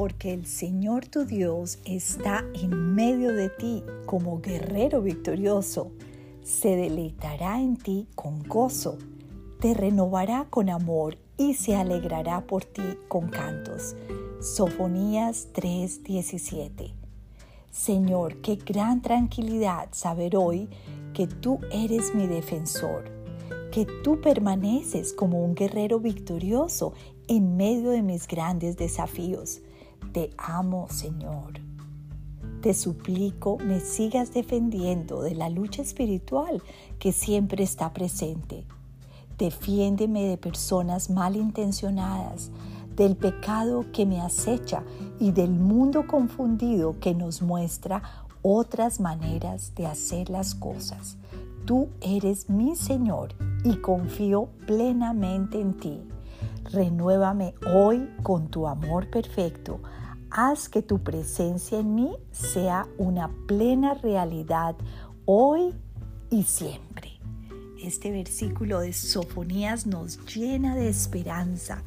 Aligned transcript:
porque 0.00 0.32
el 0.32 0.46
Señor 0.46 1.08
tu 1.08 1.26
Dios 1.26 1.78
está 1.84 2.42
en 2.54 2.94
medio 2.94 3.34
de 3.34 3.50
ti 3.50 3.84
como 4.06 4.40
guerrero 4.40 5.02
victorioso. 5.02 5.92
Se 6.42 6.74
deleitará 6.74 7.60
en 7.60 7.76
ti 7.76 8.08
con 8.14 8.42
gozo, 8.44 8.96
te 9.60 9.74
renovará 9.74 10.46
con 10.48 10.70
amor 10.70 11.18
y 11.36 11.52
se 11.52 11.76
alegrará 11.76 12.46
por 12.46 12.64
ti 12.64 12.96
con 13.08 13.28
cantos. 13.28 13.94
Sofonías 14.40 15.48
3:17 15.52 16.94
Señor, 17.70 18.36
qué 18.40 18.56
gran 18.56 19.02
tranquilidad 19.02 19.90
saber 19.92 20.34
hoy 20.34 20.70
que 21.12 21.26
tú 21.26 21.58
eres 21.70 22.14
mi 22.14 22.26
defensor, 22.26 23.04
que 23.70 23.86
tú 24.02 24.18
permaneces 24.22 25.12
como 25.12 25.44
un 25.44 25.54
guerrero 25.54 26.00
victorioso 26.00 26.94
en 27.28 27.58
medio 27.58 27.90
de 27.90 28.00
mis 28.00 28.26
grandes 28.26 28.78
desafíos. 28.78 29.60
Te 30.12 30.30
amo, 30.36 30.86
Señor. 30.90 31.60
Te 32.60 32.74
suplico 32.74 33.56
me 33.58 33.80
sigas 33.80 34.34
defendiendo 34.34 35.22
de 35.22 35.34
la 35.34 35.48
lucha 35.48 35.80
espiritual 35.80 36.62
que 36.98 37.12
siempre 37.12 37.64
está 37.64 37.92
presente. 37.92 38.66
Defiéndeme 39.38 40.24
de 40.24 40.36
personas 40.36 41.08
malintencionadas, 41.08 42.50
del 42.94 43.16
pecado 43.16 43.86
que 43.92 44.04
me 44.04 44.20
acecha 44.20 44.82
y 45.18 45.32
del 45.32 45.52
mundo 45.52 46.06
confundido 46.06 47.00
que 47.00 47.14
nos 47.14 47.40
muestra 47.40 48.02
otras 48.42 49.00
maneras 49.00 49.74
de 49.74 49.86
hacer 49.86 50.28
las 50.28 50.54
cosas. 50.54 51.16
Tú 51.64 51.88
eres 52.02 52.50
mi 52.50 52.76
Señor 52.76 53.34
y 53.64 53.76
confío 53.76 54.50
plenamente 54.66 55.60
en 55.60 55.74
ti. 55.74 56.02
Renuévame 56.64 57.54
hoy 57.74 58.08
con 58.22 58.48
tu 58.48 58.66
amor 58.66 59.10
perfecto. 59.10 59.80
Haz 60.30 60.68
que 60.68 60.82
tu 60.82 61.02
presencia 61.02 61.78
en 61.78 61.94
mí 61.94 62.16
sea 62.30 62.86
una 62.98 63.30
plena 63.46 63.94
realidad 63.94 64.76
hoy 65.24 65.74
y 66.30 66.44
siempre. 66.44 67.10
Este 67.82 68.10
versículo 68.10 68.80
de 68.80 68.92
Sofonías 68.92 69.86
nos 69.86 70.18
llena 70.26 70.76
de 70.76 70.88
esperanza 70.88 71.82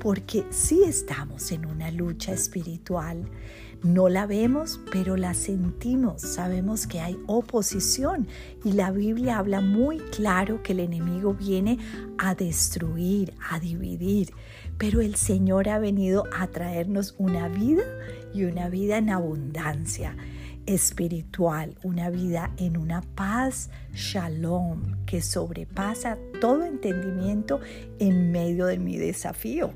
porque 0.00 0.46
sí 0.50 0.82
estamos 0.86 1.50
en 1.50 1.66
una 1.66 1.90
lucha 1.90 2.32
espiritual. 2.32 3.28
No 3.82 4.08
la 4.08 4.26
vemos, 4.26 4.80
pero 4.92 5.16
la 5.16 5.34
sentimos. 5.34 6.22
Sabemos 6.22 6.86
que 6.86 7.00
hay 7.00 7.18
oposición 7.26 8.28
y 8.64 8.72
la 8.72 8.92
Biblia 8.92 9.38
habla 9.38 9.60
muy 9.60 9.98
claro 9.98 10.62
que 10.62 10.72
el 10.72 10.80
enemigo 10.80 11.34
viene 11.34 11.78
a 12.16 12.36
destruir, 12.36 13.34
a 13.50 13.58
dividir. 13.58 14.32
Pero 14.78 15.00
el 15.00 15.16
Señor 15.16 15.68
ha 15.68 15.80
venido 15.80 16.24
a 16.32 16.46
traernos 16.46 17.16
una 17.18 17.48
vida 17.48 17.82
y 18.32 18.44
una 18.44 18.68
vida 18.68 18.98
en 18.98 19.10
abundancia 19.10 20.16
espiritual, 20.66 21.74
una 21.82 22.08
vida 22.08 22.52
en 22.58 22.76
una 22.76 23.02
paz, 23.02 23.68
shalom, 23.94 25.04
que 25.06 25.22
sobrepasa 25.22 26.18
todo 26.40 26.64
entendimiento 26.64 27.58
en 27.98 28.30
medio 28.30 28.66
de 28.66 28.78
mi 28.78 28.96
desafío. 28.96 29.72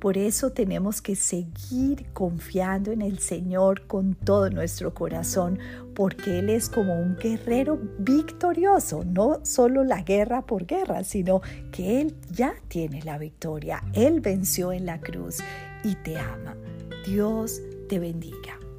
Por 0.00 0.16
eso 0.16 0.50
tenemos 0.50 1.02
que 1.02 1.14
seguir 1.14 2.06
confiando 2.14 2.90
en 2.90 3.02
el 3.02 3.18
Señor 3.18 3.86
con 3.86 4.14
todo 4.14 4.48
nuestro 4.48 4.94
corazón, 4.94 5.58
porque 5.94 6.38
Él 6.38 6.48
es 6.48 6.70
como 6.70 6.94
un 6.94 7.16
guerrero 7.16 7.78
victorioso, 7.98 9.04
no 9.04 9.44
solo 9.44 9.84
la 9.84 10.00
guerra 10.02 10.46
por 10.46 10.64
guerra, 10.64 11.04
sino 11.04 11.42
que 11.70 12.00
Él 12.00 12.16
ya 12.30 12.54
tiene 12.68 13.02
la 13.02 13.18
victoria, 13.18 13.82
Él 13.92 14.20
venció 14.20 14.72
en 14.72 14.86
la 14.86 15.00
cruz 15.00 15.38
y 15.84 15.94
te 15.96 16.16
ama. 16.16 16.56
Dios 17.04 17.60
te 17.88 17.98
bendiga. 17.98 18.69